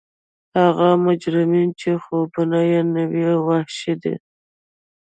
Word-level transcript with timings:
هغه 0.59 0.89
مجرمین 1.05 1.67
چې 1.79 1.89
خوبونه 2.03 2.59
یې 2.71 2.79
نوي 2.95 3.23
او 3.33 3.39
وحشي 3.47 3.93
دي 4.01 4.15